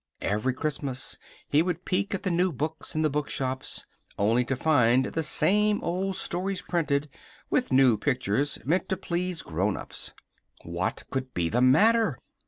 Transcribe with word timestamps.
Every 0.23 0.55
Christmas 0.55 1.19
he 1.47 1.61
would 1.61 1.85
peek 1.85 2.15
at 2.15 2.23
the 2.23 2.31
new 2.31 2.51
books 2.51 2.95
in 2.95 3.03
the 3.03 3.09
bookshops, 3.11 3.85
only 4.17 4.43
to 4.45 4.55
find 4.55 5.05
the 5.05 5.21
same 5.21 5.79
old 5.83 6.15
stories 6.15 6.63
printed, 6.63 7.07
with 7.51 7.71
new 7.71 7.97
pictures, 7.97 8.57
meant 8.65 8.89
to 8.89 8.97
please 8.97 9.43
grown 9.43 9.77
ups. 9.77 10.13
What 10.63 11.03
could 11.11 11.35
be 11.35 11.49
the 11.49 11.61
matter? 11.61 12.17